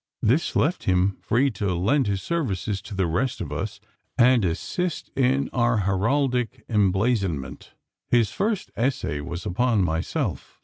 [0.23, 3.79] This left him free to lend his services to the rest of us,
[4.17, 7.75] and assist in our heraldic emblazonment.
[8.09, 10.59] His first essay was upon myself.